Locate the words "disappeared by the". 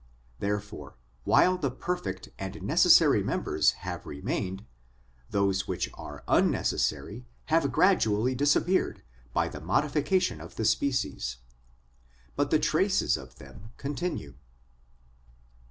8.33-9.61